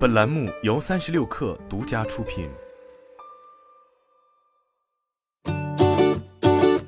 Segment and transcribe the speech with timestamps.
[0.00, 2.48] 本栏目由三十六氪独家出品。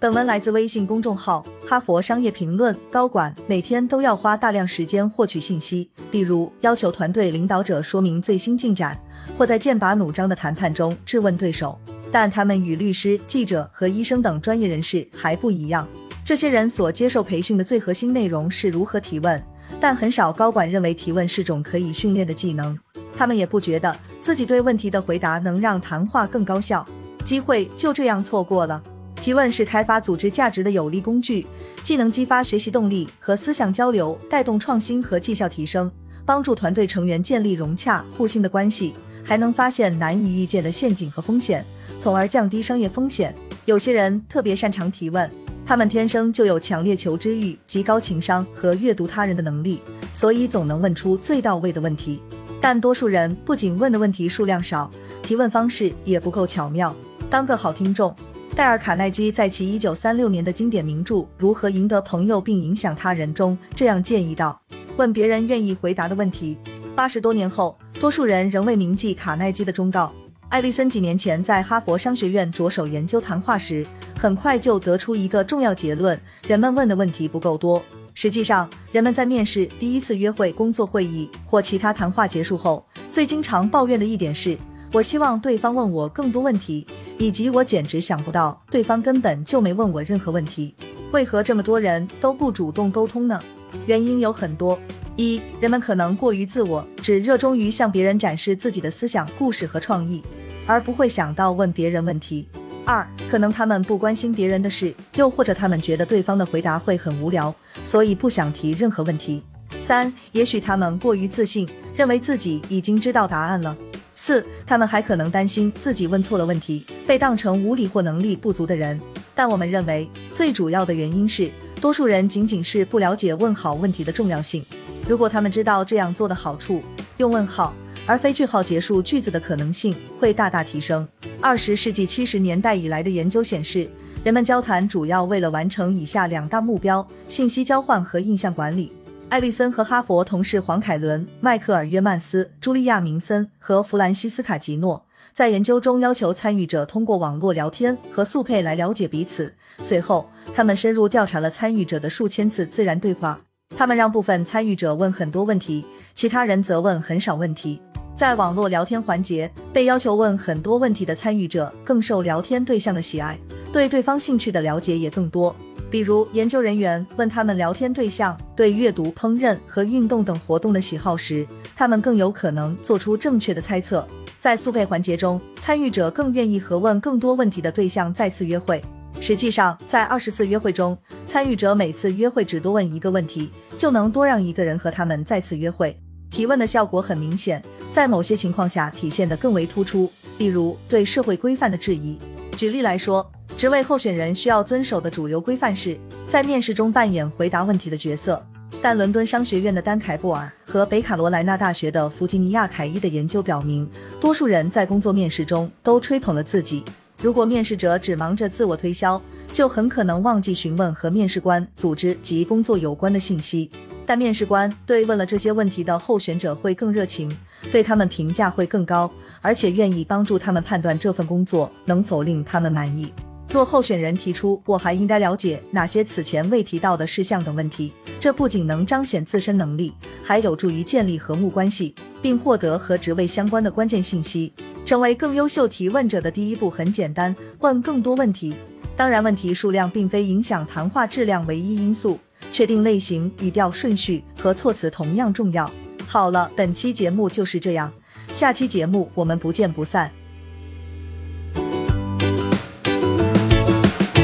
[0.00, 2.74] 本文来自微信公众号《哈佛商业评论》。
[2.90, 8.98] 高管每天都要花大量时间获取信息，比如要求团队领导者说明最新进展，
[9.36, 11.78] 或在剑拔弩张的谈判中质问对手。
[12.10, 15.86] 但他们与律师、记者和医生等专业人士还不一样。
[16.24, 19.44] 这些人所接受培训的最核心内容是如何提问，
[19.78, 22.78] 但很少高管认为提问是种可以训练的技能。
[23.16, 26.86] 他们也不觉得自己对问题的回答能让谈话更高效。
[27.24, 28.82] 机会就这样错过了。
[29.16, 31.46] 提问是开发组织价值的有力工具，
[31.82, 35.90] 既能激发学习动力和思想交流，带动创新和绩效提升，
[36.26, 41.64] 帮助团队成员建立融洽互信的关系，还能发现难以预见的陷阱和风险，
[41.98, 43.34] 从而降低商业风险。
[43.64, 45.30] 有些人特别擅长提问。
[45.66, 49.80] 他们天生就有强烈求知欲、极高情商和阅读他人的能力，
[50.12, 52.20] 所以总能问出最到位的问题。
[52.66, 54.90] 但多数人不仅问的问题数量少，
[55.22, 56.96] 提问方式也不够巧妙。
[57.28, 58.16] 当个好听众，
[58.56, 64.58] 戴尔·卡耐基在其一九三六年的经典名著《如何赢得朋友并影响他人》中这样建议道
[64.96, 66.56] ：“问别人愿意回答的问题。”
[66.96, 70.10] 八十多年后，多数人仍未铭记卡耐基的忠告。
[70.48, 73.84] 艾利森几年前在哈佛商学院着手研究谈话时。
[74.16, 77.84] 很快就得出一个重要结论：人们问的问题不够多。
[78.14, 84.56] 实际上，人们在面试、第一次约会、工作会议或其他谈话结束后，最经常抱怨的一点是：
[84.92, 86.86] 我希望对方问我更多问题，
[87.18, 90.72] 以及我简直想不到对方根本就没问我任何问题。
[91.10, 93.40] 为何这么多人都不主动沟通呢？
[93.86, 94.78] 原因有很多：
[95.16, 100.22] 一、人们可能过于自我，只热衷于向别人展示自己的思想、故事和创意，
[100.66, 102.46] 而不会想到问别人问题。
[102.84, 109.42] 二，可能他们不关心别人的事，又或者他们觉得对方的回答会很无聊，所以不想提任何问题。
[109.80, 113.74] 三，也许他们过于自信，认为自己已经知道答案了。
[114.14, 119.00] 四，他们还可能担心自己问错了问题，被当成无理或能力不足的人。
[119.34, 124.64] 但我们认为，最主要的原因是，多数人仅仅是不了解问好问题的重要性。
[125.08, 126.82] 如果他们知道这样做的好处，
[127.16, 127.74] 用问号。
[128.06, 131.06] 而非句号结束句子的可能性会大大提升。
[131.40, 133.88] 二十世纪七十年代以来的研究显示，
[134.22, 138.92] 人们交谈主要为了完成以下两大目标：信息交换和印象管理。
[139.30, 149.52] 艾利森和哈佛同事黄凯伦、迈克尔·约曼斯、茱莉亚·明森和弗兰西斯卡·吉诺在研究中要求参与者通过网络聊天和速配来了解彼此。
[149.82, 153.40] 随后，他们深入调查了参与者的数千次自然对话。
[153.76, 155.84] 他们让部分参与者问很多问题，
[156.14, 157.80] 其他人则问很少问题。
[158.16, 163.36] 在网络聊天环节，被要求问很多问题的参与者更受聊天对象的喜爱，
[163.72, 165.54] 对对方兴趣的了解也更多。
[165.90, 171.44] 比如，研究人员问他们聊天对象对阅读、烹饪和运动等活动的喜好时，
[171.74, 174.06] 他们更有可能做出正确的猜测。
[174.38, 178.80] 在速配环节中，参与者更愿意和问更多问题的对象再次约会。
[179.20, 180.96] 实际上，在二十次约会中，
[181.26, 185.98] 参与者每次约会只多问一个问题，就能多让一个人和他们再次约会。
[186.34, 187.62] 提问的效果很明显。
[187.92, 192.18] 在某些情况下体现得更为突出，例如对社会规范的质疑。
[192.56, 193.24] 举例来说，
[193.56, 195.96] 职位候选人需要遵守的主流规范是
[196.28, 198.44] 在面试中扮演回答问题的角色。
[198.82, 203.88] 但伦敦商学院的丹凯布尔和北卡罗来纳大学的弗吉尼亚凯伊的研究表明，
[204.20, 206.84] 多数人在工作面试中都吹捧了自己。
[207.22, 209.22] 如果面试者只忙着自我推销，
[209.52, 213.70] 就很可能忘记询问和面试官、组织及工作有关的信息。
[214.06, 217.30] 但面试官对问了这些问题的候选者会更热情，
[217.70, 219.10] 对他们评价会更高，
[219.40, 223.12] 而且愿意帮助他们判断这份工作能否令他们满意。
[223.50, 229.92] 若候选人提出“我还应该了解哪些此前未提到的事项”等问题，这不仅能彰显自身能力，
[230.24, 234.52] 还有助于建立和睦关系，并获得和职位相关的关键信息。
[234.84, 238.56] 成为更优秀提问者的第一步很简单：问更多问题。
[238.96, 242.18] 当然，问题数量并非影响谈话质量唯一因素。
[242.54, 245.68] 确定类型、语调顺序和措辞同样重要。
[246.06, 247.92] 好了，本期节目就是这样，
[248.32, 250.08] 下期节目我们不见不散。